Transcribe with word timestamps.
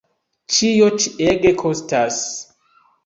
Ĉio 0.53 0.87
ĉi 1.03 1.13
ege 1.33 1.53
kostas. 1.63 2.19